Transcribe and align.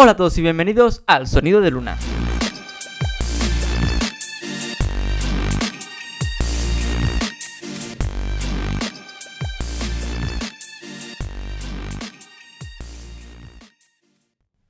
Hola 0.00 0.12
a 0.12 0.16
todos 0.16 0.38
y 0.38 0.42
bienvenidos 0.42 1.02
al 1.08 1.26
Sonido 1.26 1.60
de 1.60 1.72
Luna. 1.72 1.98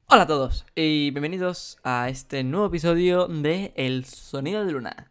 Hola 0.07 0.23
a 0.23 0.27
todos 0.27 0.65
y 0.75 1.11
bienvenidos 1.11 1.77
a 1.85 2.09
este 2.09 2.43
nuevo 2.43 2.69
episodio 2.69 3.29
de 3.29 3.75
El 3.77 4.07
Sonido 4.07 4.65
de 4.65 4.73
Luna. 4.73 5.11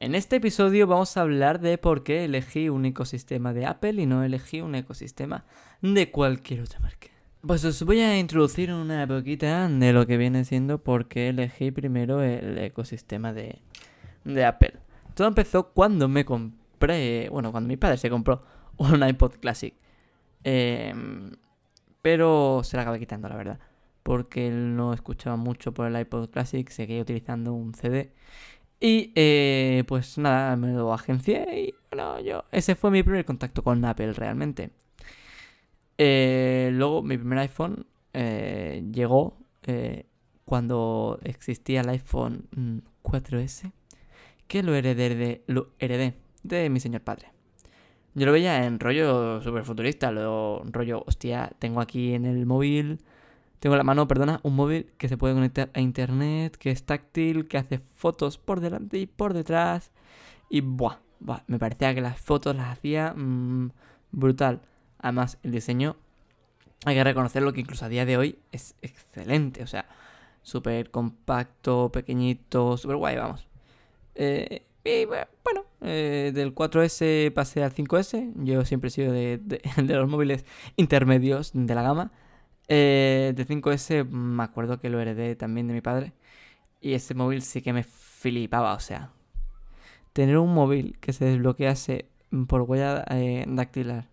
En 0.00 0.16
este 0.16 0.34
episodio 0.34 0.88
vamos 0.88 1.16
a 1.16 1.20
hablar 1.20 1.60
de 1.60 1.78
por 1.78 2.02
qué 2.02 2.24
elegí 2.24 2.70
un 2.70 2.86
ecosistema 2.86 3.52
de 3.52 3.66
Apple 3.66 4.02
y 4.02 4.06
no 4.06 4.24
elegí 4.24 4.62
un 4.62 4.74
ecosistema 4.74 5.44
de 5.80 6.10
cualquier 6.10 6.62
otra 6.62 6.80
marca. 6.80 7.17
Pues 7.46 7.64
os 7.64 7.82
voy 7.84 8.00
a 8.00 8.18
introducir 8.18 8.72
una 8.72 9.06
poquita 9.06 9.68
de 9.68 9.92
lo 9.92 10.06
que 10.06 10.16
viene 10.16 10.44
siendo 10.44 10.82
por 10.82 11.06
qué 11.06 11.28
elegí 11.28 11.70
primero 11.70 12.20
el 12.20 12.58
ecosistema 12.58 13.32
de, 13.32 13.60
de 14.24 14.44
Apple. 14.44 14.74
Todo 15.14 15.28
empezó 15.28 15.68
cuando 15.70 16.08
me 16.08 16.24
compré, 16.24 17.28
bueno, 17.30 17.52
cuando 17.52 17.68
mi 17.68 17.76
padre 17.76 17.96
se 17.96 18.10
compró 18.10 18.42
un 18.76 19.06
iPod 19.06 19.34
Classic. 19.40 19.72
Em, 20.42 21.32
pero 22.02 22.62
se 22.64 22.76
la 22.76 22.82
acabé 22.82 22.98
quitando, 22.98 23.28
la 23.28 23.36
verdad. 23.36 23.60
Porque 24.02 24.48
él 24.48 24.74
no 24.74 24.92
escuchaba 24.92 25.36
mucho 25.36 25.72
por 25.72 25.86
el 25.86 26.00
iPod 26.00 26.30
Classic, 26.30 26.68
seguía 26.70 27.02
utilizando 27.02 27.52
un 27.52 27.72
CD. 27.72 28.12
Y 28.80 29.12
eh, 29.14 29.84
pues 29.86 30.18
nada, 30.18 30.56
me 30.56 30.72
lo 30.72 30.92
agencié 30.92 31.68
y 31.68 31.74
bueno, 31.90 32.20
yo. 32.20 32.44
Ese 32.50 32.74
fue 32.74 32.90
mi 32.90 33.02
primer 33.04 33.24
contacto 33.24 33.62
con 33.62 33.84
Apple 33.84 34.12
realmente. 34.12 34.70
Eh, 35.98 36.70
luego 36.72 37.02
mi 37.02 37.18
primer 37.18 37.40
iPhone 37.40 37.86
eh, 38.12 38.84
llegó 38.92 39.36
eh, 39.64 40.06
cuando 40.44 41.18
existía 41.24 41.80
el 41.80 41.88
iPhone 41.90 42.48
4S, 43.02 43.66
mm, 43.66 43.72
que 44.46 44.62
lo 44.62 44.74
heredé 44.74 45.14
de, 45.14 45.44
lo 45.46 45.70
heredé 45.78 46.14
de 46.44 46.70
mi 46.70 46.80
señor 46.80 47.02
padre. 47.02 47.32
Yo 48.14 48.26
lo 48.26 48.32
veía 48.32 48.64
en 48.64 48.80
rollo 48.80 49.42
super 49.42 49.64
futurista, 49.64 50.10
lo 50.10 50.62
rollo, 50.64 51.04
hostia, 51.06 51.52
tengo 51.58 51.80
aquí 51.80 52.14
en 52.14 52.24
el 52.24 52.46
móvil, 52.46 53.00
tengo 53.60 53.74
en 53.74 53.78
la 53.78 53.84
mano, 53.84 54.08
perdona, 54.08 54.40
un 54.44 54.56
móvil 54.56 54.86
que 54.98 55.08
se 55.08 55.16
puede 55.16 55.34
conectar 55.34 55.70
a 55.74 55.80
internet, 55.80 56.56
que 56.56 56.70
es 56.70 56.84
táctil, 56.84 57.48
que 57.48 57.58
hace 57.58 57.80
fotos 57.94 58.38
por 58.38 58.60
delante 58.60 58.98
y 58.98 59.06
por 59.06 59.34
detrás. 59.34 59.92
Y 60.48 60.62
buah, 60.62 60.98
buah 61.20 61.42
me 61.48 61.58
parecía 61.58 61.94
que 61.94 62.00
las 62.00 62.20
fotos 62.20 62.56
las 62.56 62.68
hacía 62.68 63.14
mm, 63.14 63.70
brutal. 64.12 64.62
Además, 64.98 65.38
el 65.42 65.52
diseño, 65.52 65.96
hay 66.84 66.94
que 66.94 67.04
reconocerlo 67.04 67.52
que 67.52 67.60
incluso 67.60 67.84
a 67.84 67.88
día 67.88 68.04
de 68.04 68.16
hoy 68.16 68.38
es 68.52 68.74
excelente. 68.82 69.62
O 69.62 69.66
sea, 69.66 69.86
súper 70.42 70.90
compacto, 70.90 71.90
pequeñito, 71.92 72.76
súper 72.76 72.96
guay, 72.96 73.16
vamos. 73.16 73.46
Eh, 74.14 74.62
y 74.84 75.04
bueno, 75.04 75.64
eh, 75.82 76.32
del 76.34 76.54
4S 76.54 77.32
pasé 77.32 77.62
al 77.62 77.72
5S. 77.72 78.32
Yo 78.44 78.64
siempre 78.64 78.88
he 78.88 78.90
sido 78.90 79.12
de, 79.12 79.60
los 79.86 80.08
móviles 80.08 80.44
intermedios 80.76 81.50
de 81.54 81.74
la 81.74 81.82
gama. 81.82 82.12
Eh, 82.68 83.32
de 83.34 83.46
5S 83.46 84.06
me 84.08 84.42
acuerdo 84.42 84.78
que 84.78 84.90
lo 84.90 85.00
heredé 85.00 85.36
también 85.36 85.68
de 85.68 85.74
mi 85.74 85.80
padre. 85.80 86.12
Y 86.80 86.94
ese 86.94 87.14
móvil 87.14 87.42
sí 87.42 87.62
que 87.62 87.72
me 87.72 87.82
flipaba, 87.82 88.74
o 88.74 88.80
sea. 88.80 89.10
Tener 90.12 90.38
un 90.38 90.54
móvil 90.54 90.98
que 91.00 91.12
se 91.12 91.24
desbloquease 91.26 92.06
por 92.48 92.62
huella 92.62 93.04
dactilar 93.46 94.08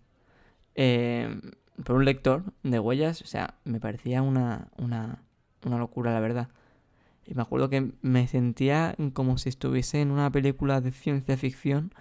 eh, 0.75 1.39
por 1.83 1.95
un 1.95 2.05
lector 2.05 2.43
de 2.63 2.79
huellas, 2.79 3.21
o 3.21 3.25
sea, 3.25 3.55
me 3.63 3.79
parecía 3.79 4.21
una, 4.21 4.69
una, 4.77 5.19
una 5.65 5.77
locura, 5.77 6.13
la 6.13 6.19
verdad. 6.19 6.49
Y 7.25 7.33
me 7.33 7.41
acuerdo 7.41 7.69
que 7.69 7.91
me 8.01 8.27
sentía 8.27 8.95
como 9.13 9.37
si 9.37 9.49
estuviese 9.49 10.01
en 10.01 10.11
una 10.11 10.31
película 10.31 10.79
de 10.81 10.91
ciencia 10.91 11.37
ficción, 11.37 11.91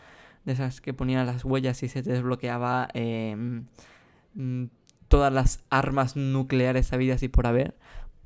de 0.44 0.52
esas 0.52 0.80
que 0.80 0.92
ponían 0.92 1.26
las 1.26 1.44
huellas 1.44 1.82
y 1.82 1.88
se 1.88 2.02
desbloqueaba 2.02 2.88
mm, 2.94 4.64
todas 5.08 5.32
las 5.32 5.64
armas 5.70 6.16
nucleares 6.16 6.92
habidas 6.92 7.22
y 7.22 7.28
por 7.28 7.46
haber. 7.46 7.74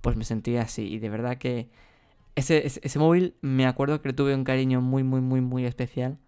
Pues 0.01 0.17
me 0.17 0.25
sentía 0.25 0.63
así. 0.63 0.83
Y 0.93 0.99
de 0.99 1.09
verdad 1.09 1.39
que 1.39 1.69
ese, 2.35 2.67
ese, 2.67 2.99
móvil 2.99 3.35
me 3.41 3.67
acuerdo 3.67 4.01
que 4.03 4.13
tuve 4.13 4.35
un 4.35 4.45
cariño 4.45 4.81
muy, 4.81 5.03
muy, 5.05 5.21
muy, 5.21 5.41
muy 5.41 5.67
especial. 5.67 6.19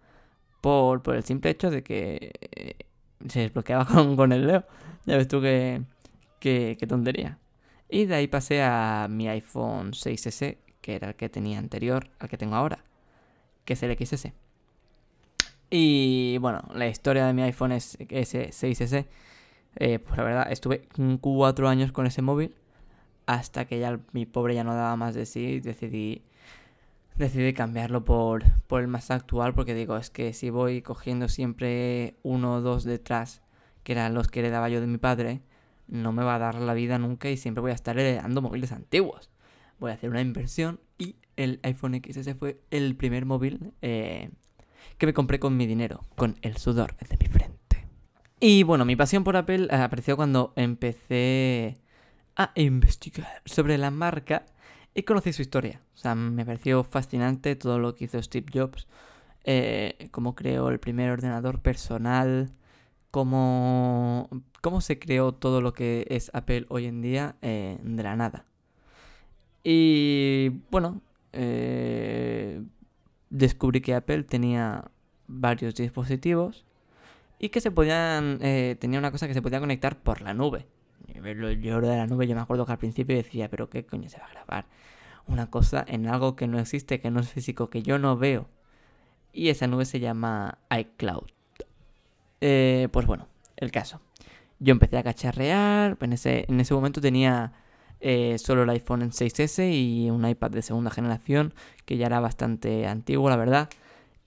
Por, 0.61 1.01
por 1.01 1.15
el 1.15 1.23
simple 1.23 1.51
hecho 1.51 1.71
de 1.71 1.83
que 1.83 2.33
eh, 2.55 2.75
se 3.29 3.41
desbloqueaba 3.41 3.85
con, 3.91 4.15
con 4.15 4.31
el 4.31 4.47
Leo. 4.47 4.63
Ya 5.05 5.17
ves 5.17 5.27
tú 5.27 5.41
qué, 5.41 5.83
qué, 6.39 6.87
tontería. 6.87 7.37
Y 7.89 8.05
de 8.05 8.15
ahí 8.15 8.27
pasé 8.27 8.61
a 8.63 9.07
mi 9.09 9.27
iPhone 9.27 9.91
6S, 9.91 10.57
que 10.81 10.95
era 10.95 11.09
el 11.09 11.15
que 11.15 11.29
tenía 11.29 11.59
anterior 11.59 12.09
al 12.19 12.29
que 12.29 12.37
tengo 12.37 12.55
ahora, 12.55 12.83
que 13.65 13.73
es 13.73 13.83
el 13.83 13.97
XS. 13.97 14.31
Y 15.69 16.37
bueno, 16.39 16.63
la 16.73 16.87
historia 16.87 17.25
de 17.25 17.33
mi 17.33 17.41
iPhone 17.43 17.71
es 17.71 17.97
ese 18.09 18.49
6S. 18.49 19.05
Eh, 19.77 19.99
pues 19.99 20.17
la 20.17 20.23
verdad, 20.23 20.51
estuve 20.51 20.87
cuatro 21.21 21.69
años 21.69 21.91
con 21.91 22.05
ese 22.05 22.21
móvil. 22.21 22.55
Hasta 23.25 23.65
que 23.65 23.79
ya 23.79 23.99
mi 24.11 24.25
pobre 24.25 24.55
ya 24.55 24.63
no 24.63 24.75
daba 24.75 24.95
más 24.95 25.15
de 25.15 25.25
sí. 25.25 25.59
Decidí 25.61 26.23
decidí 27.21 27.53
cambiarlo 27.53 28.03
por, 28.03 28.43
por 28.67 28.81
el 28.81 28.87
más 28.87 29.11
actual 29.11 29.53
porque 29.53 29.73
digo, 29.73 29.97
es 29.97 30.09
que 30.09 30.33
si 30.33 30.49
voy 30.49 30.81
cogiendo 30.81 31.29
siempre 31.29 32.15
uno 32.23 32.55
o 32.55 32.61
dos 32.61 32.83
detrás, 32.83 33.41
que 33.83 33.93
eran 33.93 34.13
los 34.13 34.27
que 34.27 34.39
heredaba 34.39 34.69
yo 34.69 34.81
de 34.81 34.87
mi 34.87 34.97
padre, 34.97 35.41
no 35.87 36.11
me 36.11 36.23
va 36.23 36.35
a 36.35 36.39
dar 36.39 36.55
la 36.55 36.73
vida 36.73 36.97
nunca 36.97 37.29
y 37.29 37.37
siempre 37.37 37.61
voy 37.61 37.71
a 37.71 37.75
estar 37.75 37.97
heredando 37.97 38.41
móviles 38.41 38.71
antiguos. 38.71 39.29
Voy 39.79 39.91
a 39.91 39.95
hacer 39.95 40.09
una 40.09 40.21
inversión 40.21 40.79
y 40.97 41.15
el 41.35 41.59
iPhone 41.63 42.01
XS 42.03 42.35
fue 42.37 42.61
el 42.71 42.95
primer 42.95 43.25
móvil 43.25 43.73
eh, 43.81 44.29
que 44.97 45.05
me 45.05 45.13
compré 45.13 45.39
con 45.39 45.57
mi 45.57 45.65
dinero, 45.65 46.01
con 46.15 46.37
el 46.41 46.57
sudor 46.57 46.95
de 46.97 47.17
mi 47.17 47.27
frente. 47.27 47.87
Y 48.39 48.63
bueno, 48.63 48.85
mi 48.85 48.95
pasión 48.95 49.23
por 49.23 49.37
Apple 49.37 49.67
apareció 49.71 50.15
cuando 50.15 50.53
empecé 50.55 51.77
a 52.35 52.51
investigar 52.55 53.41
sobre 53.45 53.77
la 53.77 53.91
marca 53.91 54.45
y 54.93 55.03
conocí 55.03 55.33
su 55.33 55.41
historia. 55.41 55.81
O 55.95 55.97
sea, 55.97 56.15
me 56.15 56.45
pareció 56.45 56.83
fascinante 56.83 57.55
todo 57.55 57.79
lo 57.79 57.95
que 57.95 58.05
hizo 58.05 58.21
Steve 58.21 58.47
Jobs, 58.53 58.87
eh, 59.43 60.09
cómo 60.11 60.35
creó 60.35 60.69
el 60.69 60.79
primer 60.79 61.09
ordenador 61.09 61.59
personal, 61.61 62.51
cómo, 63.11 64.29
cómo 64.61 64.81
se 64.81 64.99
creó 64.99 65.33
todo 65.33 65.61
lo 65.61 65.73
que 65.73 66.05
es 66.09 66.31
Apple 66.33 66.65
hoy 66.69 66.85
en 66.85 67.01
día 67.01 67.35
eh, 67.41 67.77
de 67.81 68.03
la 68.03 68.15
nada. 68.15 68.45
Y 69.63 70.49
bueno, 70.71 71.01
eh, 71.33 72.61
descubrí 73.29 73.81
que 73.81 73.93
Apple 73.95 74.23
tenía 74.23 74.91
varios 75.27 75.75
dispositivos 75.75 76.65
y 77.39 77.49
que 77.49 77.61
se 77.61 77.71
podían, 77.71 78.39
tenía 78.79 78.99
una 78.99 79.11
cosa 79.11 79.27
que 79.27 79.33
se 79.33 79.41
podía 79.41 79.59
conectar 79.59 79.97
por 80.01 80.21
la 80.21 80.33
nube. 80.33 80.67
Yo 81.61 81.81
de 81.81 81.97
la 81.97 82.07
nube, 82.07 82.27
yo 82.27 82.35
me 82.35 82.41
acuerdo 82.41 82.65
que 82.65 82.71
al 82.71 82.77
principio 82.77 83.15
decía, 83.15 83.49
pero 83.49 83.69
¿qué 83.69 83.85
coño 83.85 84.09
se 84.09 84.19
va 84.19 84.25
a 84.25 84.31
grabar? 84.31 84.65
Una 85.27 85.49
cosa 85.49 85.85
en 85.87 86.07
algo 86.07 86.35
que 86.35 86.47
no 86.47 86.59
existe, 86.59 86.99
que 86.99 87.11
no 87.11 87.19
es 87.19 87.29
físico, 87.29 87.69
que 87.69 87.83
yo 87.83 87.99
no 87.99 88.17
veo. 88.17 88.47
Y 89.33 89.49
esa 89.49 89.67
nube 89.67 89.85
se 89.85 89.99
llama 89.99 90.57
iCloud. 90.69 91.29
Eh, 92.41 92.87
pues 92.91 93.05
bueno, 93.05 93.27
el 93.57 93.71
caso. 93.71 94.01
Yo 94.59 94.71
empecé 94.71 94.97
a 94.97 95.03
cacharrear, 95.03 95.97
en 96.01 96.13
ese, 96.13 96.45
en 96.47 96.59
ese 96.59 96.73
momento 96.73 97.01
tenía 97.01 97.53
eh, 97.99 98.37
solo 98.39 98.63
el 98.63 98.69
iPhone 98.71 99.11
6S 99.11 99.71
y 99.73 100.09
un 100.09 100.27
iPad 100.27 100.51
de 100.51 100.61
segunda 100.61 100.91
generación, 100.91 101.53
que 101.85 101.97
ya 101.97 102.07
era 102.07 102.19
bastante 102.19 102.87
antiguo, 102.87 103.29
la 103.29 103.37
verdad. 103.37 103.69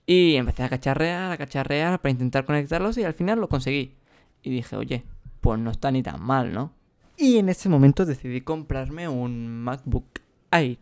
Y 0.05 0.35
empecé 0.35 0.63
a 0.63 0.69
cacharrear, 0.69 1.31
a 1.31 1.37
cacharrear 1.37 2.01
para 2.01 2.11
intentar 2.11 2.45
conectarlos 2.45 2.97
y 2.97 3.03
al 3.03 3.13
final 3.13 3.39
lo 3.39 3.49
conseguí. 3.49 3.95
Y 4.43 4.51
dije, 4.51 4.75
oye, 4.75 5.03
pues 5.45 5.59
no 5.59 5.69
está 5.69 5.91
ni 5.91 6.01
tan 6.01 6.23
mal, 6.23 6.51
¿no? 6.51 6.71
Y 7.17 7.37
en 7.37 7.49
ese 7.49 7.69
momento 7.69 8.03
decidí 8.03 8.41
comprarme 8.41 9.07
un 9.07 9.61
MacBook 9.61 10.21
Air, 10.49 10.79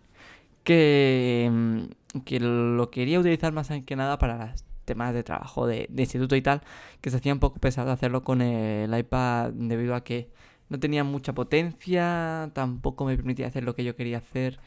que, 0.64 1.50
mm, 1.52 2.20
que 2.22 2.40
lo 2.40 2.90
quería 2.90 3.20
utilizar 3.20 3.52
más 3.52 3.70
que 3.86 3.96
nada 3.98 4.18
para 4.18 4.52
los 4.52 4.64
temas 4.86 5.14
de 5.14 5.22
trabajo 5.22 5.68
de, 5.68 5.90
instituto 5.98 6.38
y 6.38 6.42
tal, 6.42 6.62
que 7.02 7.10
se 7.10 7.18
hacía 7.18 7.34
un 7.34 7.42
poco 7.42 7.60
pesado 7.60 7.92
hacerlo 7.92 8.24
con 8.24 8.42
el 8.42 8.98
iPad 8.98 9.52
debido 9.52 9.96
a 9.96 10.06
que 10.06 10.30
no 10.70 10.80
tenía 10.80 11.04
mucha 11.04 11.34
potencia, 11.34 12.50
tampoco 12.54 13.04
me 13.04 13.18
permitía 13.18 13.48
hacer 13.48 13.66
lo 13.66 13.76
que 13.76 13.84
yo 13.84 13.98
quería 13.98 14.20
hacer. 14.20 14.62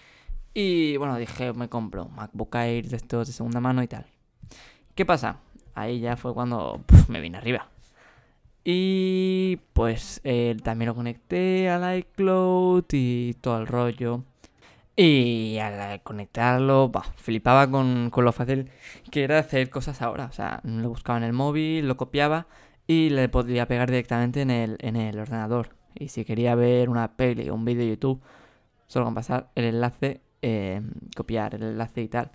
Y 0.53 0.99
bueno, 0.99 1.17
dije, 1.17 1.55
me 1.55 1.71
compro 1.71 2.05
un 2.05 2.15
MacBook 2.17 2.55
Air 2.55 2.87
de 2.89 2.97
estos 2.97 3.29
de 3.29 3.33
segunda 3.33 3.61
mano 3.61 3.83
y 3.83 3.89
tal. 3.89 4.05
¿Qué 4.95 5.07
pasa? 5.07 5.39
Ahí 5.75 6.01
ya 6.01 6.19
fue 6.19 6.35
cuando 6.35 6.85
me 7.09 7.23
vine 7.23 7.39
arriba. 7.39 7.71
Y 8.69 9.59
pues 9.75 10.21
eh, 10.25 10.57
también 10.65 10.89
lo 10.89 10.97
conecté 10.97 11.71
al 11.71 11.99
iCloud 11.99 12.85
y 12.91 13.35
todo 13.35 13.59
el 13.61 13.69
rollo. 13.69 14.25
Y 14.97 15.59
al 15.59 16.03
conectarlo, 16.03 16.91
flipaba 17.17 17.71
con, 17.71 18.11
lo 18.17 18.33
fácil 18.33 18.71
que 19.13 19.23
era 19.23 19.39
hacer 19.39 19.71
cosas 19.71 20.03
ahora. 20.03 20.25
O 20.27 20.33
sea, 20.33 20.61
lo 20.65 20.89
buscaba 20.89 21.19
en 21.19 21.25
el 21.25 21.33
móvil, 21.33 21.87
lo 21.87 21.97
copiaba 21.97 22.49
y 22.89 23.11
le 23.11 23.29
podía 23.29 23.69
pegar 23.69 23.89
directamente 23.89 24.43
en 24.43 24.51
el, 24.51 24.79
en 24.81 24.97
el 24.97 25.19
ordenador. 25.21 25.77
Y 25.95 26.09
si 26.09 26.25
quería 26.25 26.57
ver 26.57 26.89
una 26.89 27.17
peli 27.17 27.49
o 27.51 27.55
un 27.55 27.65
vídeo 27.65 27.85
de 27.85 27.91
YouTube, 27.91 28.21
Solo 28.89 29.05
con 29.05 29.15
pasar 29.15 29.51
el 29.55 29.65
enlace, 29.67 30.21
eh, 30.43 30.81
copiar 31.17 31.55
el 31.55 31.63
enlace 31.63 32.03
y 32.03 32.09
tal. 32.09 32.31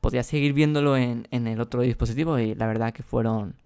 Podía 0.00 0.22
seguir 0.22 0.52
viéndolo 0.52 0.96
en, 0.96 1.26
en 1.30 1.46
el 1.46 1.60
otro 1.60 1.82
dispositivo 1.82 2.38
y 2.38 2.54
la 2.54 2.66
verdad 2.66 2.92
que 2.92 3.02
fueron 3.02 3.56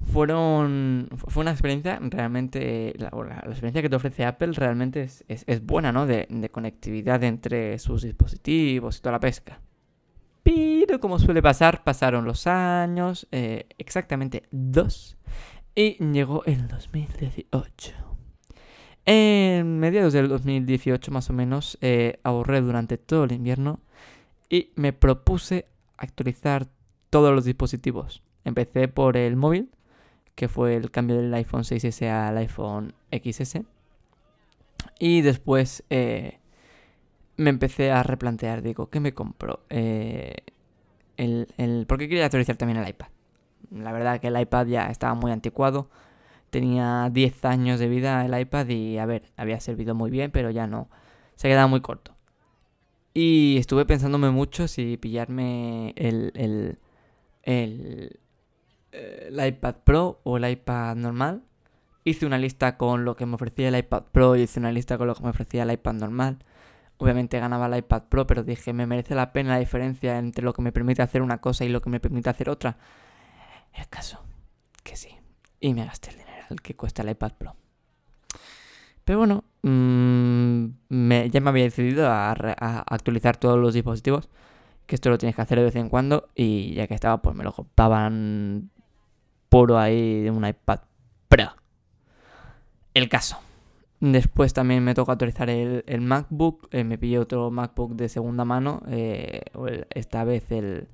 fueron 0.00 1.08
fue 1.16 1.42
una 1.42 1.52
experiencia 1.52 1.98
realmente 2.00 2.94
la, 2.98 3.08
experiencia 3.46 3.82
que 3.82 3.88
te 3.88 3.96
ofrece 3.96 4.24
Apple 4.24 4.52
realmente 4.52 5.02
es, 5.02 5.24
es, 5.28 5.64
buena 5.64 5.92
no 5.92 6.06
de, 6.06 6.26
de, 6.28 6.48
conectividad 6.50 7.22
entre 7.24 7.78
sus 7.78 8.02
dispositivos 8.02 8.98
y 8.98 9.00
toda 9.00 9.12
la 9.12 9.20
pesca. 9.20 9.60
Pero 10.42 11.00
como 11.00 11.18
suele 11.18 11.40
pasar 11.40 11.84
pasaron 11.84 12.24
los 12.24 12.46
años 12.46 13.26
eh, 13.32 13.66
exactamente 13.78 14.42
dos 14.50 15.16
y 15.74 15.96
llegó 16.12 16.44
el 16.44 16.68
2018 16.68 18.04
en 19.06 19.78
mediados 19.78 20.12
del 20.12 20.28
2018 20.28 21.10
más 21.10 21.28
o 21.28 21.32
menos 21.32 21.76
eh, 21.80 22.20
ahorré 22.22 22.60
durante 22.60 22.96
todo 22.96 23.24
el 23.24 23.32
invierno 23.32 23.80
y 24.48 24.70
me 24.76 24.92
propuse 24.92 25.66
actualizar 25.96 26.66
todos 27.10 27.34
los 27.34 27.44
dispositivos. 27.44 28.22
Empecé 28.44 28.88
por 28.88 29.16
el 29.16 29.36
móvil 29.36 29.70
que 30.34 30.48
fue 30.48 30.76
el 30.76 30.90
cambio 30.90 31.16
del 31.16 31.32
iPhone 31.34 31.62
6S 31.62 32.08
al 32.08 32.36
iPhone 32.38 32.94
XS. 33.12 33.60
Y 34.98 35.22
después 35.22 35.84
eh, 35.90 36.38
me 37.36 37.50
empecé 37.50 37.90
a 37.90 38.02
replantear, 38.02 38.62
digo, 38.62 38.90
¿qué 38.90 39.00
me 39.00 39.14
compro? 39.14 39.60
Eh, 39.70 40.34
el, 41.16 41.48
el, 41.56 41.86
porque 41.86 42.08
quería 42.08 42.26
actualizar 42.26 42.56
también 42.56 42.78
el 42.78 42.88
iPad. 42.88 43.08
La 43.70 43.92
verdad 43.92 44.20
que 44.20 44.28
el 44.28 44.40
iPad 44.40 44.66
ya 44.66 44.86
estaba 44.86 45.14
muy 45.14 45.32
anticuado. 45.32 45.88
Tenía 46.50 47.10
10 47.12 47.44
años 47.44 47.80
de 47.80 47.88
vida 47.88 48.24
el 48.24 48.38
iPad 48.38 48.68
y, 48.68 48.98
a 48.98 49.06
ver, 49.06 49.24
había 49.36 49.58
servido 49.60 49.94
muy 49.94 50.10
bien, 50.10 50.30
pero 50.30 50.50
ya 50.50 50.66
no. 50.66 50.88
Se 51.34 51.48
quedaba 51.48 51.66
muy 51.66 51.80
corto. 51.80 52.14
Y 53.12 53.56
estuve 53.58 53.84
pensándome 53.86 54.30
mucho 54.30 54.68
si 54.68 54.96
pillarme 54.96 55.94
el, 55.96 56.32
el, 56.34 56.78
el, 57.42 58.18
el 58.94 59.46
iPad 59.46 59.76
Pro 59.84 60.20
o 60.24 60.36
el 60.36 60.48
iPad 60.48 60.96
normal. 60.96 61.42
Hice 62.04 62.26
una 62.26 62.38
lista 62.38 62.76
con 62.76 63.04
lo 63.04 63.16
que 63.16 63.26
me 63.26 63.34
ofrecía 63.34 63.68
el 63.68 63.76
iPad 63.76 64.04
Pro 64.12 64.36
y 64.36 64.42
hice 64.42 64.60
una 64.60 64.72
lista 64.72 64.98
con 64.98 65.06
lo 65.06 65.14
que 65.14 65.22
me 65.22 65.30
ofrecía 65.30 65.62
el 65.62 65.72
iPad 65.72 65.94
normal. 65.94 66.38
Obviamente 66.98 67.38
ganaba 67.40 67.66
el 67.66 67.76
iPad 67.78 68.04
Pro, 68.08 68.26
pero 68.26 68.42
dije, 68.44 68.72
¿me 68.72 68.86
merece 68.86 69.14
la 69.14 69.32
pena 69.32 69.50
la 69.50 69.58
diferencia 69.58 70.18
entre 70.18 70.44
lo 70.44 70.52
que 70.52 70.62
me 70.62 70.72
permite 70.72 71.02
hacer 71.02 71.22
una 71.22 71.40
cosa 71.40 71.64
y 71.64 71.68
lo 71.68 71.80
que 71.80 71.90
me 71.90 72.00
permite 72.00 72.30
hacer 72.30 72.48
otra? 72.48 72.76
El 73.72 73.88
caso, 73.88 74.22
que 74.82 74.96
sí. 74.96 75.16
Y 75.60 75.74
me 75.74 75.84
gasté 75.84 76.10
el 76.10 76.18
dinero 76.18 76.34
que 76.62 76.76
cuesta 76.76 77.02
el 77.02 77.10
iPad 77.10 77.32
Pro. 77.38 77.56
Pero 79.04 79.18
bueno, 79.18 79.44
mm, 79.62 80.66
ya 81.30 81.40
me 81.40 81.50
había 81.50 81.64
decidido 81.64 82.08
a, 82.08 82.32
actualizar 82.32 83.36
todos 83.36 83.58
los 83.58 83.74
dispositivos. 83.74 84.28
Que 84.86 84.94
esto 84.96 85.10
lo 85.10 85.18
tienes 85.18 85.34
que 85.36 85.42
hacer 85.42 85.58
de 85.58 85.64
vez 85.64 85.76
en 85.76 85.88
cuando. 85.88 86.28
Y 86.34 86.74
ya 86.74 86.86
que 86.86 86.94
estaba, 86.94 87.20
pues 87.22 87.34
me 87.36 87.44
lo 87.44 87.52
copaban 87.52 88.70
puro 89.54 89.78
ahí 89.78 90.22
de 90.22 90.32
un 90.32 90.44
iPad 90.44 90.80
Pro. 91.28 91.54
El 92.92 93.08
caso. 93.08 93.38
Después 94.00 94.52
también 94.52 94.82
me 94.82 94.94
toca 94.94 95.12
actualizar 95.12 95.48
el, 95.48 96.00
MacBook. 96.00 96.66
Eh, 96.72 96.82
me 96.82 96.98
pillé 96.98 97.20
otro 97.20 97.52
MacBook 97.52 97.94
de 97.94 98.08
segunda 98.08 98.44
mano. 98.44 98.82
Eh, 98.88 99.42
esta 99.90 100.24
vez 100.24 100.50
el, 100.50 100.88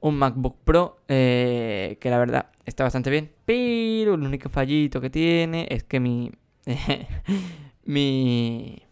un 0.00 0.16
MacBook 0.16 0.56
Pro. 0.64 0.96
Eh, 1.08 1.98
que 2.00 2.08
la 2.08 2.16
verdad 2.16 2.46
está 2.64 2.84
bastante 2.84 3.10
bien. 3.10 3.30
Pero 3.44 4.14
el 4.14 4.22
único 4.22 4.48
fallito 4.48 4.98
que 5.02 5.10
tiene 5.10 5.68
es 5.68 5.84
que 5.84 6.00
mi. 6.00 6.32
mi. 7.84 8.82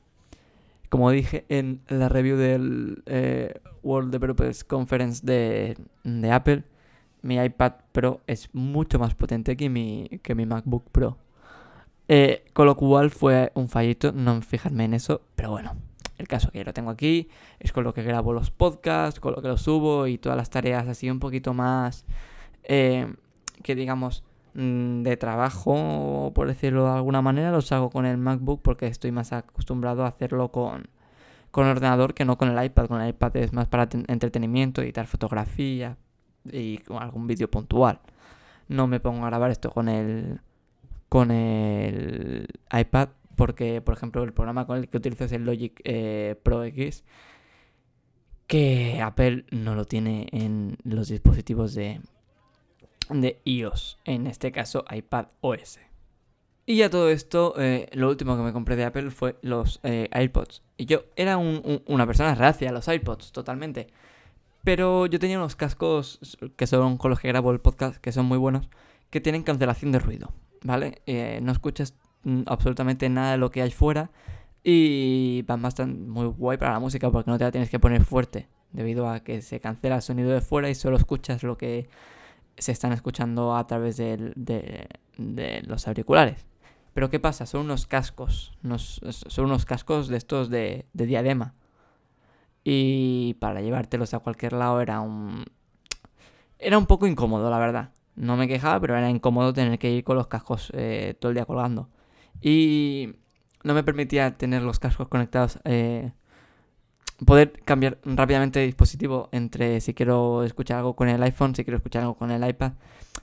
Como 0.91 1.11
dije 1.11 1.47
en 1.49 1.81
la 1.89 2.11
review 2.11 2.37
del 2.37 3.03
World 3.83 4.13
Developers 4.13 4.65
Conference 4.65 5.25
de, 5.25 5.79
de 6.05 6.31
Apple 6.31 6.65
mi 7.23 7.37
iPad 7.37 7.73
Pro 7.93 8.21
es 8.27 8.51
mucho 8.53 8.99
más 8.99 9.15
potente 9.15 9.57
que 9.57 9.69
mi, 9.69 10.09
que 10.23 10.35
mi 10.35 10.47
MacBook 10.47 10.91
Pro. 10.91 11.19
Eh, 12.09 12.45
con 12.53 12.67
lo 12.67 12.77
cual 12.77 13.11
fue 13.11 13.53
un 13.55 13.69
fallito 13.69 14.13
no 14.13 14.43
fijarme 14.43 14.85
en 14.85 14.95
eso, 14.95 15.23
pero 15.37 15.51
bueno, 15.51 15.77
el 16.19 16.29
caso 16.29 16.51
que 16.51 16.65
lo 16.65 16.73
tengo 16.73 16.91
aquí 16.91 17.29
es 17.61 17.73
con 17.73 17.85
lo 17.85 17.95
que 17.95 18.03
grabo 18.03 18.33
los 18.33 18.51
podcasts, 18.51 19.21
con 19.21 19.33
lo 19.33 19.41
que 19.41 19.49
los 19.49 19.63
subo 19.63 20.07
y 20.07 20.19
todas 20.19 20.37
las 20.37 20.51
tareas 20.51 20.89
así 20.89 21.09
un 21.11 21.21
poquito 21.21 21.55
más 21.55 22.05
eh, 22.65 23.13
que 23.63 23.75
digamos 23.75 24.25
mm, 24.55 25.03
de 25.03 25.17
trabajo, 25.17 26.33
por 26.35 26.49
decirlo 26.49 26.85
de 26.85 26.93
alguna 26.93 27.23
manera, 27.23 27.51
los 27.51 27.71
hago 27.73 27.91
con 27.91 28.05
el 28.05 28.19
MacBook 28.19 28.63
porque 28.63 28.87
estoy 28.89 29.13
más 29.13 29.33
acostumbrado 29.33 30.05
a 30.05 30.09
hacerlo 30.09 30.51
con, 30.51 30.89
con 31.51 31.67
ordenador 31.67 32.15
que 32.15 32.25
no 32.25 32.37
con 32.39 32.49
el 32.51 32.65
iPad. 32.65 32.87
Con 32.87 33.01
el 33.01 33.09
iPad 33.11 33.37
es 33.37 33.53
más 33.53 33.69
para 33.69 33.89
entretenimiento, 34.09 34.83
editar 34.83 35.07
fotografía, 35.07 35.97
y 36.45 36.79
con 36.79 37.03
algún 37.03 37.27
vídeo 37.27 37.51
puntual. 37.51 38.01
No 38.69 38.87
me 38.87 39.01
pongo 39.01 39.25
a 39.25 39.29
grabar 39.29 39.51
esto 39.51 39.71
con 39.71 39.89
el 39.89 40.41
con 41.09 41.31
el 41.31 42.49
iPad 42.73 43.11
porque, 43.37 43.81
por 43.81 43.95
ejemplo, 43.95 44.23
el 44.23 44.33
programa 44.33 44.67
con 44.67 44.79
el 44.79 44.89
que 44.89 44.97
utilizo 44.97 45.25
es 45.25 45.33
el 45.33 45.45
Logic 45.45 45.81
eh, 45.85 46.37
Pro 46.43 46.65
X 46.65 47.05
que 48.53 49.01
Apple 49.01 49.47
no 49.51 49.75
lo 49.75 49.87
tiene 49.87 50.27
en 50.31 50.77
los 50.85 51.09
dispositivos 51.09 51.75
de, 51.75 52.03
de 53.09 53.41
iOS, 53.45 53.99
en 54.05 54.27
este 54.27 54.53
caso 54.53 54.85
iPad 54.91 55.29
OS. 55.41 55.79
Y 56.67 56.83
a 56.83 56.91
todo 56.91 57.09
esto, 57.09 57.55
eh, 57.57 57.89
lo 57.93 58.11
último 58.11 58.37
que 58.37 58.43
me 58.43 58.53
compré 58.53 58.77
de 58.77 58.85
Apple 58.85 59.11
fue 59.11 59.37
los 59.41 59.81
eh, 59.85 60.09
AirPods. 60.13 60.63
Y 60.77 60.85
yo 60.85 61.05
era 61.17 61.39
una 61.39 62.07
persona 62.07 62.35
reacia 62.35 62.69
a 62.69 62.73
los 62.73 62.87
AirPods, 62.89 63.33
totalmente. 63.33 63.89
Pero 64.65 65.07
yo 65.07 65.19
tenía 65.19 65.39
unos 65.39 65.57
cascos 65.57 66.39
que 66.57 66.67
son 66.67 66.97
con 66.97 67.11
los 67.11 67.21
que 67.21 67.29
grabo 67.29 67.51
el 67.51 67.61
podcast, 67.61 67.97
que 67.97 68.13
son 68.13 68.27
muy 68.27 68.39
buenos, 68.39 68.69
que 69.11 69.21
tienen 69.21 69.43
cancelación 69.43 69.93
de 69.93 69.99
ruido, 69.99 70.33
¿vale? 70.63 71.03
Eh, 71.07 71.41
no 71.43 71.53
escuchas 71.53 71.95
absolutamente 72.47 73.09
nada 73.09 73.33
de 73.33 73.39
lo 73.39 73.51
que 73.51 73.63
hay 73.63 73.73
fuera 73.73 74.11
y 74.63 75.43
van 75.43 75.61
bastante 75.61 75.97
muy 75.97 76.27
guay 76.27 76.57
para 76.57 76.73
la 76.73 76.79
música 76.79 77.11
porque 77.11 77.31
no 77.31 77.39
te 77.39 77.45
la 77.45 77.51
tienes 77.51 77.69
que 77.69 77.81
poner 77.81 78.05
fuerte 78.05 78.49
debido 78.71 79.09
a 79.09 79.21
que 79.21 79.43
se 79.43 79.59
cancela 79.59 79.97
el 79.97 80.03
sonido 80.03 80.31
de 80.31 80.41
fuera 80.41 80.71
y 80.71 80.77
solo 80.77 80.97
escuchas 80.97 81.43
lo 81.43 81.59
que 81.59 81.89
se 82.57 82.71
están 82.71 82.93
escuchando 82.93 83.57
a 83.57 83.67
través 83.67 83.97
de, 83.97 84.33
de, 84.37 85.63
los 85.67 85.89
auriculares. 85.89 86.47
Pero 86.95 87.11
¿qué 87.11 87.19
pasa? 87.19 87.47
Son 87.47 87.63
unos 87.63 87.87
cascos, 87.87 88.53
son 89.09 89.45
unos 89.47 89.65
cascos 89.65 90.09
de 90.09 90.17
estos 90.19 90.51
de, 90.51 90.87
de 90.93 91.07
diadema 91.07 91.55
y 92.65 93.35
para 93.35 93.61
llevártelos 93.61 94.15
a 94.15 94.21
cualquier 94.21 94.53
lado 94.53 94.81
era 94.81 95.01
un... 95.01 95.45
Era 96.59 96.79
un 96.79 96.87
poco 96.87 97.07
incómodo, 97.07 97.51
la 97.51 97.59
verdad. 97.59 97.91
No 98.15 98.37
me 98.37 98.47
quejaba, 98.47 98.79
pero 98.81 98.97
era 98.97 99.11
incómodo 99.11 99.53
tener 99.53 99.79
que 99.79 99.91
ir 99.91 100.05
con 100.05 100.17
los 100.17 100.29
cascos 100.29 100.71
eh, 100.75 101.15
todo 101.19 101.31
el 101.31 101.35
día 101.35 101.45
colgando. 101.45 101.89
Y 102.41 103.15
no 103.65 103.75
me 103.75 103.83
permitía 103.83 104.37
tener 104.37 104.63
los 104.63 104.79
cascos 104.79 105.09
conectados. 105.09 105.59
Eh, 105.65 106.13
poder 107.27 107.53
cambiar 107.65 107.99
rápidamente 108.05 108.61
de 108.61 108.67
dispositivo 108.67 109.29
entre 109.33 109.81
si 109.81 109.95
quiero 109.95 110.45
escuchar 110.45 110.79
algo 110.79 110.95
con 110.95 111.09
el 111.09 111.23
iPhone, 111.23 111.55
si 111.55 111.65
quiero 111.65 111.79
escuchar 111.79 112.03
algo 112.03 112.15
con 112.15 112.31
el 112.31 112.49
iPad. 112.49 112.73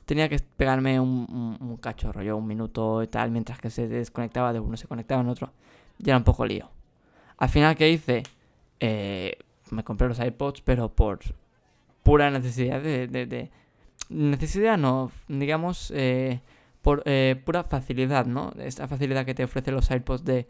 Tenía 0.05 0.27
que 0.27 0.39
pegarme 0.57 0.99
un, 0.99 1.57
un, 1.59 1.77
cachorro, 1.77 2.21
yo 2.23 2.35
un 2.35 2.47
minuto 2.47 3.03
y 3.03 3.07
tal, 3.07 3.31
mientras 3.31 3.59
que 3.59 3.69
se 3.69 3.87
desconectaba 3.87 4.51
de 4.51 4.59
uno, 4.59 4.75
se 4.75 4.87
conectaba 4.87 5.21
en 5.21 5.29
otro. 5.29 5.51
Y 5.97 6.09
era 6.09 6.17
un 6.17 6.23
poco 6.23 6.45
lío. 6.45 6.69
Al 7.37 7.49
final, 7.49 7.75
¿qué 7.75 7.89
hice? 7.89 8.23
Eh, 8.79 9.37
me 9.71 9.83
compré 9.83 10.07
los 10.07 10.19
iPods, 10.19 10.61
pero 10.61 10.89
por 10.89 11.19
pura 12.03 12.31
necesidad 12.31 12.81
de... 12.81 13.49
necesidad 14.09 14.77
no, 14.77 15.11
digamos, 15.27 15.91
eh, 15.95 16.41
por 16.81 17.03
eh, 17.05 17.41
pura 17.45 17.63
facilidad, 17.63 18.25
¿no? 18.25 18.51
Esta 18.57 18.87
facilidad 18.87 19.25
que 19.25 19.35
te 19.35 19.43
ofrecen 19.43 19.75
los 19.75 19.91
iPods 19.91 20.25
de 20.25 20.47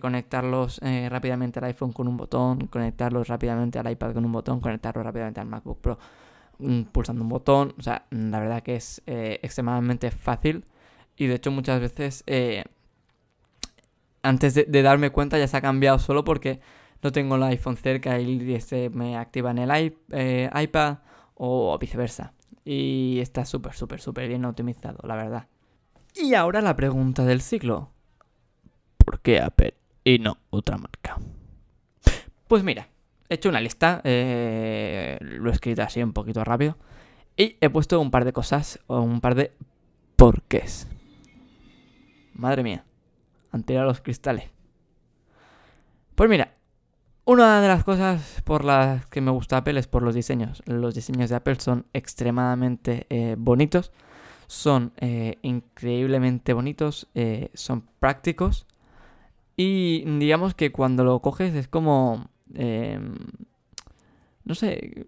conectarlos 0.00 0.80
rápidamente 0.82 1.60
al 1.60 1.66
iPhone 1.66 1.92
con 1.92 2.08
un 2.08 2.16
botón, 2.16 2.66
conectarlos 2.66 3.28
rápidamente 3.28 3.78
al 3.78 3.88
iPad 3.88 4.14
con 4.14 4.24
un 4.24 4.32
botón, 4.32 4.58
conectarlos 4.60 5.04
rápidamente 5.04 5.38
al 5.38 5.46
MacBook 5.46 5.80
Pro 5.80 5.98
mm, 6.58 6.82
pulsando 6.84 7.22
un 7.22 7.28
botón. 7.28 7.74
O 7.78 7.82
sea, 7.82 8.04
la 8.10 8.40
verdad 8.40 8.64
que 8.64 8.74
es 8.74 9.00
extremadamente 9.06 10.10
fácil. 10.10 10.64
Y 11.16 11.28
de 11.28 11.34
hecho 11.34 11.52
muchas 11.52 11.80
veces, 11.80 12.24
antes 14.22 14.54
de 14.54 14.82
darme 14.82 15.10
cuenta, 15.10 15.38
ya 15.38 15.46
se 15.46 15.56
ha 15.56 15.60
cambiado 15.60 16.00
solo 16.00 16.24
porque 16.24 16.60
no 17.02 17.12
tengo 17.12 17.36
el 17.36 17.42
iPhone 17.44 17.76
cerca 17.76 18.18
y 18.20 18.54
este 18.54 18.90
me 18.90 19.16
activa 19.16 19.50
en 19.50 19.58
el 19.58 19.94
eh, 20.10 20.50
iPad 20.54 20.98
o 21.34 21.78
viceversa. 21.78 22.34
Y 22.64 23.18
está 23.20 23.44
súper, 23.44 23.74
súper, 23.74 24.00
súper 24.00 24.28
bien 24.28 24.44
optimizado, 24.44 24.98
la 25.06 25.16
verdad. 25.16 25.48
Y 26.14 26.34
ahora 26.34 26.60
la 26.60 26.76
pregunta 26.76 27.24
del 27.24 27.40
siglo. 27.40 27.90
¿Por 28.98 29.20
qué 29.20 29.40
Apple 29.40 29.74
y 30.04 30.18
no 30.18 30.38
otra 30.50 30.76
marca? 30.76 31.18
Pues 32.46 32.62
mira, 32.64 32.88
he 33.28 33.34
hecho 33.34 33.48
una 33.48 33.60
lista, 33.60 34.00
eh, 34.04 35.16
lo 35.20 35.50
he 35.50 35.52
escrito 35.52 35.82
así 35.82 36.02
un 36.02 36.12
poquito 36.12 36.44
rápido, 36.44 36.76
y 37.36 37.56
he 37.60 37.70
puesto 37.70 38.00
un 38.00 38.10
par 38.10 38.24
de 38.24 38.32
cosas, 38.32 38.80
o 38.88 39.00
un 39.00 39.20
par 39.20 39.36
de 39.36 39.52
porqués. 40.16 40.88
Madre 42.34 42.62
mía, 42.62 42.84
han 43.52 43.62
tirado 43.62 43.86
los 43.86 44.00
cristales. 44.00 44.50
Pues 46.14 46.28
mira, 46.28 46.54
una 47.30 47.60
de 47.60 47.68
las 47.68 47.84
cosas 47.84 48.42
por 48.42 48.64
las 48.64 49.06
que 49.06 49.20
me 49.20 49.30
gusta 49.30 49.58
Apple 49.58 49.78
es 49.78 49.86
por 49.86 50.02
los 50.02 50.16
diseños. 50.16 50.64
Los 50.66 50.96
diseños 50.96 51.30
de 51.30 51.36
Apple 51.36 51.60
son 51.60 51.86
extremadamente 51.92 53.06
eh, 53.08 53.36
bonitos, 53.38 53.92
son 54.48 54.92
eh, 54.96 55.38
increíblemente 55.42 56.54
bonitos, 56.54 57.06
eh, 57.14 57.50
son 57.54 57.84
prácticos 58.00 58.66
y 59.56 60.02
digamos 60.18 60.54
que 60.54 60.72
cuando 60.72 61.04
lo 61.04 61.20
coges 61.20 61.54
es 61.54 61.68
como... 61.68 62.28
Em, 62.54 63.14
no 64.42 64.56
sé, 64.56 65.06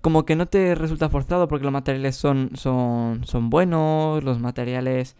como 0.00 0.24
que 0.24 0.34
no 0.34 0.46
te 0.46 0.74
resulta 0.74 1.08
forzado 1.08 1.46
porque 1.46 1.62
los 1.64 1.72
materiales 1.72 2.16
son, 2.16 2.50
son, 2.54 3.24
son 3.24 3.48
buenos, 3.48 4.24
los 4.24 4.40
materiales 4.40 5.14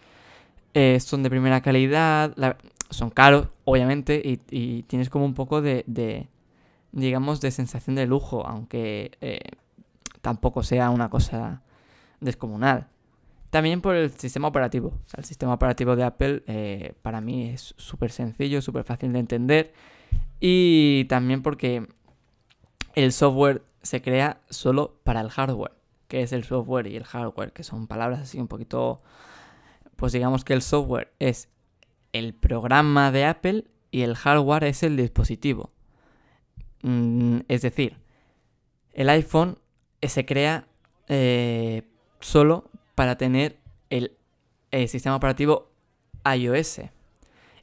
eh, 0.75 0.99
son 0.99 1.23
de 1.23 1.31
primera 1.31 1.61
calidad, 1.61 2.35
son 2.91 3.11
caros, 3.11 3.49
obviamente, 3.65 4.21
y, 4.25 4.83
tienes 4.85 5.11
como 5.11 5.25
un 5.25 5.35
poco 5.35 5.61
de, 5.61 6.29
digamos, 6.93 7.41
de 7.41 7.51
sensación 7.51 7.97
de 7.97 8.07
lujo, 8.07 8.47
aunque 8.47 9.13
eh, 9.21 9.41
tampoco 10.21 10.63
sea 10.63 10.91
una 10.91 11.11
cosa 11.11 11.63
descomunal. 12.21 12.89
También 13.51 13.81
por 13.81 13.95
el 13.95 14.11
sistema 14.11 14.49
operativo. 14.49 14.93
El 15.17 15.25
sistema 15.25 15.55
operativo 15.55 15.97
de 15.97 16.05
Apple 16.05 16.43
eh, 16.47 16.95
para 17.03 17.21
mí 17.21 17.49
es 17.49 17.75
súper 17.79 18.11
sencillo, 18.11 18.61
súper 18.61 18.85
fácil 18.85 19.13
de 19.13 19.21
entender. 19.21 19.73
Y 20.39 21.07
también 21.07 21.43
porque 21.43 21.89
el 22.95 23.13
software 23.13 23.63
se 23.83 24.03
crea 24.03 24.41
solo 24.51 24.99
para 25.03 25.21
el 25.21 25.31
hardware, 25.31 25.73
que 26.09 26.23
es 26.23 26.33
el 26.33 26.45
software 26.45 26.87
y 26.89 26.97
el 26.97 27.05
hardware, 27.05 27.53
que 27.53 27.63
son 27.63 27.87
palabras 27.87 28.21
así 28.21 28.39
un 28.39 28.49
poquito, 28.49 29.01
pues 29.97 30.13
digamos 30.13 30.45
que 30.45 30.53
el 30.53 30.63
software 30.63 31.13
es 31.19 31.49
el 32.13 32.35
programa 32.35 33.13
de 33.13 33.25
Apple 33.25 33.65
y 33.91 34.03
el 34.03 34.17
hardware 34.17 34.65
es 34.65 34.83
el 34.83 34.97
dispositivo. 34.97 35.73
Mm, 36.83 37.41
es 37.49 37.63
decir, 37.63 37.97
el 38.93 39.09
iPhone 39.09 39.59
se 40.03 40.25
crea 40.27 40.67
eh, 41.09 41.83
solo 42.21 42.71
para 42.95 43.17
tener 43.17 43.59
el, 43.91 44.17
sistema 44.89 45.17
operativo 45.17 45.71
iOS. 46.25 46.83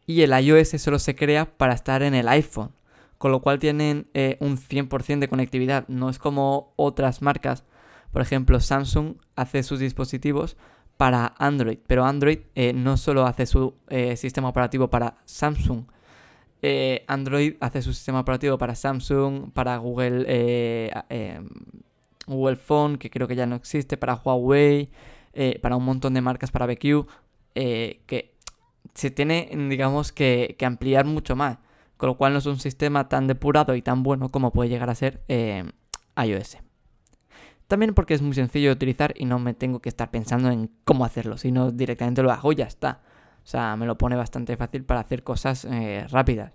Y 0.08 0.22
el 0.22 0.32
iOS 0.32 0.70
solo 0.82 1.00
se 1.00 1.16
crea 1.16 1.58
para 1.58 1.74
estar 1.74 2.04
en 2.04 2.14
el 2.14 2.28
iPhone 2.28 2.72
con 3.18 3.32
lo 3.32 3.42
cual 3.42 3.60
tienen 3.60 4.08
eh, 4.14 4.38
un 4.40 4.58
100% 4.58 5.20
de 5.20 5.28
conectividad. 5.28 5.88
No 5.88 6.10
es 6.10 6.20
como 6.20 6.74
otras 6.76 7.22
marcas. 7.22 7.64
Por 8.12 8.22
ejemplo, 8.22 8.60
Samsung 8.60 9.16
hace 9.36 9.64
sus 9.64 9.80
dispositivos 9.80 10.58
para 10.98 11.34
Android, 11.38 11.78
pero 11.88 12.06
Android 12.06 12.40
eh, 12.56 12.74
no 12.74 12.98
solo 12.98 13.26
hace 13.26 13.46
su 13.46 13.74
eh, 13.90 14.16
sistema 14.18 14.50
operativo 14.50 14.90
para 14.90 15.18
Samsung. 15.26 15.86
Android 17.06 17.58
hace 17.60 17.84
su 17.84 17.94
sistema 17.94 18.22
operativo 18.22 18.58
para 18.58 18.74
Samsung, 18.74 19.52
para 19.52 19.78
Google, 19.78 20.90
Google 22.26 22.56
Phone, 22.56 22.98
que 22.98 23.12
creo 23.12 23.28
que 23.28 23.36
ya 23.36 23.46
no 23.46 23.56
existe, 23.56 23.98
para 23.98 24.16
Huawei, 24.16 24.90
para 25.62 25.76
un 25.76 25.86
montón 25.86 26.16
de 26.16 26.22
marcas, 26.22 26.50
para 26.50 26.66
BQ, 26.66 27.06
que 27.54 28.34
se 28.96 29.12
tiene, 29.12 29.52
digamos, 29.70 30.12
que 30.12 30.58
ampliar 30.66 31.06
mucho 31.06 31.36
más 31.36 31.60
con 31.98 32.08
lo 32.08 32.18
cual 32.18 32.34
no 32.34 32.40
es 32.40 32.46
un 32.46 32.60
sistema 32.60 33.08
tan 33.08 33.28
depurado 33.28 33.76
y 33.76 33.82
tan 33.82 34.04
bueno 34.04 34.30
como 34.30 34.52
puede 34.52 34.70
llegar 34.70 34.90
a 34.90 34.96
ser 34.96 35.24
eh, 35.28 35.64
iOS. 36.18 36.58
También 37.68 37.94
porque 37.94 38.14
es 38.14 38.22
muy 38.22 38.34
sencillo 38.34 38.70
de 38.70 38.74
utilizar 38.74 39.14
y 39.18 39.26
no 39.26 39.40
me 39.40 39.54
tengo 39.54 39.80
que 39.80 39.90
estar 39.90 40.12
pensando 40.12 40.50
en 40.52 40.70
cómo 40.84 41.06
hacerlo, 41.06 41.38
sino 41.38 41.72
directamente 41.72 42.22
lo 42.22 42.32
hago 42.32 42.52
y 42.52 42.56
ya 42.56 42.66
está. 42.66 43.02
O 43.44 43.48
sea, 43.48 43.76
me 43.76 43.86
lo 43.86 43.98
pone 43.98 44.16
bastante 44.16 44.56
fácil 44.58 44.84
para 44.84 45.00
hacer 45.00 45.24
cosas 45.24 45.66
eh, 45.66 46.06
rápidas. 46.10 46.54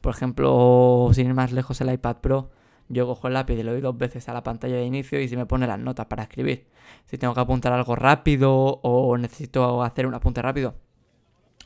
Por 0.00 0.14
ejemplo, 0.14 1.10
sin 1.12 1.26
ir 1.26 1.34
más 1.34 1.52
lejos 1.52 1.80
el 1.80 1.92
iPad 1.92 2.16
Pro, 2.16 2.50
yo 2.88 3.06
cojo 3.06 3.28
el 3.28 3.34
lápiz 3.34 3.54
y 3.54 3.62
le 3.62 3.70
doy 3.70 3.80
dos 3.80 3.96
veces 3.96 4.28
a 4.28 4.32
la 4.32 4.42
pantalla 4.42 4.76
de 4.76 4.84
inicio 4.84 5.20
y 5.20 5.28
se 5.28 5.36
me 5.36 5.46
pone 5.46 5.66
las 5.66 5.78
notas 5.78 6.06
para 6.06 6.22
escribir. 6.22 6.66
Si 7.06 7.18
tengo 7.18 7.34
que 7.34 7.40
apuntar 7.40 7.72
algo 7.72 7.94
rápido 7.96 8.52
o 8.54 9.16
necesito 9.18 9.82
hacer 9.82 10.06
un 10.06 10.14
apunte 10.14 10.40
rápido. 10.40 10.74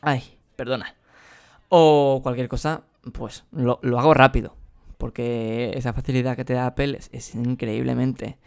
Ay, 0.01 0.37
perdona. 0.57 0.97
O 1.69 2.21
cualquier 2.23 2.49
cosa, 2.49 2.83
pues 3.13 3.45
lo, 3.53 3.79
hago 3.99 4.15
rápido. 4.15 4.57
Porque 4.99 5.73
esa 5.75 5.93
facilidad 5.93 6.37
que 6.37 6.45
te 6.45 6.55
da 6.55 6.67
Apple 6.67 6.99
es, 7.13 7.35
increíblemente 7.35 8.39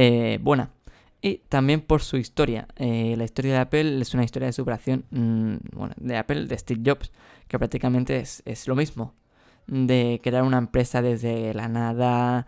eh, 0.00 0.38
buena. 0.40 0.70
Y 1.20 1.38
también 1.48 1.80
por 1.80 2.02
su 2.02 2.18
historia. 2.18 2.68
Eh, 2.76 3.16
la 3.18 3.24
historia 3.24 3.54
de 3.54 3.58
Apple 3.58 4.00
es 4.00 4.14
una 4.14 4.22
historia 4.22 4.46
de 4.46 4.52
superación 4.52 5.04
mm, 5.10 5.56
bueno, 5.76 5.92
de 5.96 6.16
Apple, 6.16 6.46
de 6.46 6.56
Steve 6.56 6.82
Jobs, 6.86 7.10
que 7.48 7.58
prácticamente 7.58 8.20
es, 8.20 8.68
lo 8.68 8.76
mismo. 8.76 9.14
De 9.66 10.20
crear 10.22 10.44
una 10.44 10.58
empresa 10.58 11.02
desde 11.02 11.52
la 11.52 11.66
nada, 11.66 12.46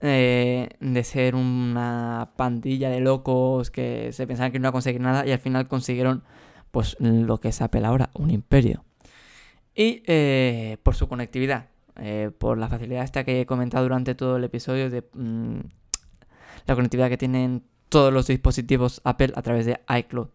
eh, 0.00 0.70
de 0.80 1.04
ser 1.04 1.34
una 1.34 2.30
pandilla 2.36 2.88
de 2.88 3.00
locos 3.00 3.70
que 3.70 4.12
se 4.12 4.26
pensaban 4.26 4.50
que 4.50 4.58
no 4.58 4.62
iba 4.62 4.70
a 4.70 4.72
conseguir 4.72 5.02
nada 5.02 5.26
y 5.26 5.32
al 5.32 5.38
final 5.38 5.68
consiguieron 5.68 6.24
pues 6.70 6.96
lo 6.98 7.40
que 7.40 7.48
es 7.48 7.60
Apple 7.60 7.84
ahora, 7.84 8.08
un 8.14 8.30
imperio. 8.30 8.84
Y 9.74 10.02
eh, 10.06 10.78
por 10.82 10.94
su 10.94 11.08
conectividad, 11.08 11.66
por 12.38 12.56
la 12.56 12.68
facilidad 12.68 13.04
esta 13.04 13.24
que 13.24 13.42
he 13.42 13.46
comentado 13.46 13.84
durante 13.84 14.14
todo 14.14 14.38
el 14.38 14.44
episodio 14.44 14.88
de 14.88 15.04
mm, 15.12 15.60
la 16.66 16.74
conectividad 16.74 17.08
que 17.08 17.16
tienen 17.16 17.62
todos 17.88 18.12
los 18.12 18.26
dispositivos 18.26 19.00
Apple 19.04 19.32
a 19.34 19.42
través 19.42 19.66
de 19.66 19.80
iCloud. 19.88 20.28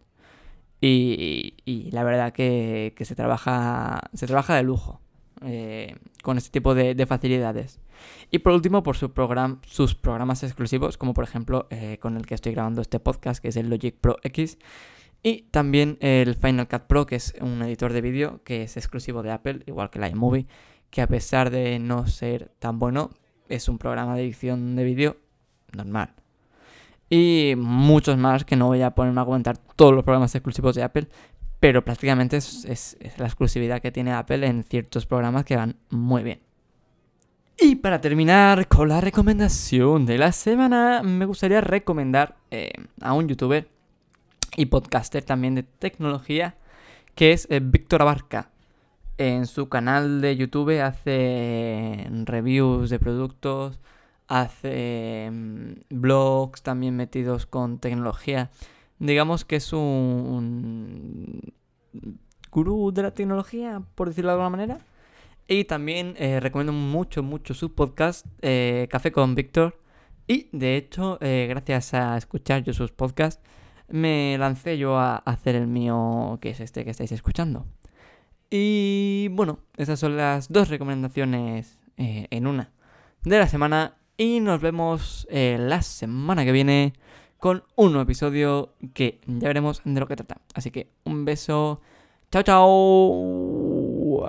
Y, 0.84 1.90
la 1.92 2.04
verdad 2.04 2.34
que, 2.34 2.94
se, 3.02 3.16
trabaja, 3.16 4.02
se 4.14 4.26
trabaja 4.26 4.56
de 4.56 4.64
lujo 4.64 5.00
eh, 5.42 5.96
con 6.24 6.38
este 6.38 6.50
tipo 6.50 6.74
de, 6.74 7.06
facilidades. 7.06 7.80
Y 8.32 8.40
por 8.40 8.54
último, 8.54 8.82
por 8.82 8.98
su 8.98 9.12
sus 9.68 9.94
programas 9.94 10.42
exclusivos, 10.42 10.98
como 10.98 11.14
por 11.14 11.24
ejemplo 11.24 11.68
con 12.00 12.18
el 12.18 12.26
que 12.26 12.34
estoy 12.34 12.54
grabando 12.54 12.82
este 12.82 13.00
podcast, 13.00 13.42
que 13.42 13.50
es 13.50 13.58
el 13.58 13.70
Logic 13.70 13.96
Pro 13.96 14.18
X, 14.24 14.58
y 15.24 15.44
también 15.52 15.98
el 16.00 16.34
Final 16.36 16.68
Cut 16.68 16.84
Pro, 16.88 17.06
que 17.06 17.16
es 17.16 17.36
un 17.42 17.62
editor 17.62 17.94
de 17.94 18.02
vídeo 18.02 18.42
que 18.44 18.64
es 18.64 18.76
exclusivo 18.76 19.22
de 19.22 19.32
Apple, 19.32 19.62
igual 19.68 19.92
que 19.92 20.00
la 20.00 20.10
iMovie, 20.10 20.48
que 20.90 21.02
a 21.02 21.08
pesar 21.08 21.52
de 21.52 21.78
no 21.78 22.08
ser 22.08 22.52
tan 22.58 22.80
bueno, 22.80 23.12
es 23.48 23.70
un 23.70 23.78
programa 23.78 24.16
de 24.16 24.24
edición 24.24 24.76
de 24.76 24.84
vídeo 24.84 25.18
normal. 25.74 26.16
Y 27.14 27.56
muchos 27.58 28.18
más 28.18 28.46
que 28.46 28.56
no 28.56 28.68
voy 28.68 28.82
a 28.82 28.92
ponerme 28.92 29.20
a 29.20 29.26
comentar 29.26 29.58
todos 29.76 29.94
los 29.94 30.06
programas 30.06 30.34
exclusivos 30.34 30.76
de 30.76 30.84
Apple, 30.84 31.10
pero 31.60 31.84
prácticamente 31.84 32.38
es, 32.38 32.98
la 33.18 33.26
exclusividad 33.26 33.82
que 33.82 33.92
tiene 33.92 34.14
Apple 34.14 34.48
en 34.48 34.64
ciertos 34.64 35.06
programas 35.06 35.44
que 35.44 35.58
van 35.58 35.76
muy 35.90 36.24
bien. 36.24 36.40
Y 37.60 37.76
para 37.76 38.00
terminar 38.00 38.70
con 38.70 38.88
la 38.88 39.02
recomendación 39.02 40.06
de 40.06 40.18
la 40.18 40.32
semana, 40.32 41.04
me 41.04 41.26
gustaría 41.26 41.60
recomendar 41.60 42.38
eh, 42.50 42.72
a 43.02 43.12
un 43.12 43.28
youtuber 43.28 43.68
y 44.56 44.68
podcaster 44.68 45.26
también 45.26 45.56
de 45.56 45.64
tecnología, 45.64 46.56
que 47.14 47.34
es 47.34 47.46
eh, 47.50 47.60
Víctor 47.62 48.04
Abarca. 48.04 48.52
En 49.18 49.48
su 49.48 49.68
canal 49.68 50.22
de 50.22 50.38
YouTube 50.38 50.82
hace 50.82 52.08
mm, 52.10 52.24
reviews 52.24 52.90
de 52.90 53.00
productos, 53.00 53.82
hace 54.40 55.30
mm, 55.32 55.72
blogs 55.90 56.62
también 56.62 56.96
metidos 56.96 57.46
con 57.46 57.80
tecnología. 57.80 58.50
Digamos 59.00 59.46
que 59.46 59.58
es 59.58 59.74
un, 59.74 61.54
gurú 62.52 62.92
de 62.92 63.04
la 63.04 63.12
tecnología, 63.12 63.82
por 63.96 64.10
decirlo 64.10 64.30
de 64.30 64.34
alguna 64.34 64.50
manera. 64.50 64.78
Y 65.48 65.66
también 65.66 66.16
eh, 66.18 66.40
recomiendo 66.40 66.74
mucho, 66.74 67.24
mucho 67.24 67.54
su 67.54 67.74
podcast, 67.74 68.26
eh, 68.42 68.88
Café 68.90 69.12
con 69.12 69.36
Víctor. 69.36 69.80
Y 70.28 70.48
de 70.54 70.78
hecho, 70.78 71.18
gracias 71.20 71.94
a 71.94 72.16
escuchar 72.16 72.64
yo 72.64 72.72
sus 72.74 72.92
podcasts, 72.92 73.44
me 73.90 74.38
lancé 74.38 74.78
yo 74.78 74.98
a 74.98 75.18
hacer 75.18 75.56
el 75.56 75.68
mío, 75.68 76.38
que 76.42 76.52
es 76.52 76.62
este 76.62 76.86
que 76.86 76.92
estáis 76.92 77.12
escuchando. 77.12 77.66
Y 78.54 79.30
bueno, 79.32 79.60
esas 79.78 79.98
son 79.98 80.18
las 80.18 80.52
dos 80.52 80.68
recomendaciones 80.68 81.80
eh, 81.96 82.28
en 82.32 82.48
una 82.48 82.70
de 83.24 83.40
la 83.40 83.48
semana. 83.48 83.96
Y 84.22 84.40
nos 84.40 84.62
vemos 84.62 85.26
eh, 85.32 85.58
la 85.60 85.82
semana 85.82 86.46
que 86.46 86.52
viene 86.52 86.94
con 87.40 87.64
un 87.76 87.94
nuevo 87.94 88.04
episodio 88.04 88.76
que 88.94 89.20
ya 89.26 89.48
veremos 89.48 89.82
de 89.84 90.00
lo 90.00 90.08
que 90.08 90.16
trata. 90.16 90.40
Así 90.54 90.70
que 90.70 90.92
un 91.06 91.26
beso. 91.26 91.82
Chao, 92.32 92.44
chao. 92.44 94.22